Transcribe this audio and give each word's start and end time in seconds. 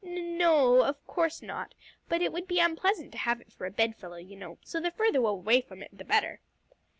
"N 0.03 0.35
no, 0.35 0.81
of 0.83 1.05
course 1.05 1.43
not, 1.43 1.75
but 2.09 2.23
it 2.23 2.33
would 2.33 2.47
be 2.47 2.59
unpleasant 2.59 3.11
to 3.11 3.19
have 3.19 3.39
it 3.39 3.53
for 3.53 3.67
a 3.67 3.69
bedfellow, 3.69 4.17
you 4.17 4.35
know; 4.35 4.57
so, 4.65 4.79
the 4.79 4.89
further 4.89 5.19
away 5.19 5.61
from 5.61 5.83
it 5.83 5.95
the 5.95 6.03
better." 6.03 6.39